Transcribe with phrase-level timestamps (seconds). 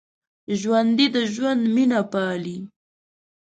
[0.59, 2.57] ژوندي د ژوند مینه پالي